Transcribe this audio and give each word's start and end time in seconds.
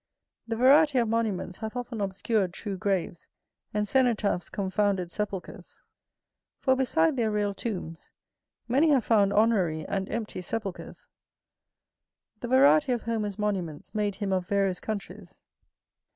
The 0.47 0.55
variety 0.55 0.97
of 0.97 1.07
monuments 1.07 1.59
hath 1.59 1.75
often 1.75 2.01
obscured 2.01 2.55
true 2.55 2.75
graves; 2.75 3.27
and 3.71 3.87
cenotaphs 3.87 4.49
confounded 4.49 5.11
sepulchres. 5.11 5.79
For 6.57 6.75
beside 6.75 7.17
their 7.17 7.29
real 7.29 7.53
tombs, 7.53 8.09
many 8.67 8.89
have 8.89 9.05
found 9.05 9.31
honorary 9.31 9.85
and 9.85 10.09
empty 10.09 10.41
sepulchres. 10.41 11.05
The 12.39 12.47
variety 12.47 12.93
of 12.93 13.03
Homer's 13.03 13.37
monuments 13.37 13.93
made 13.93 14.15
him 14.15 14.33
of 14.33 14.47
various 14.47 14.79
countries. 14.79 15.43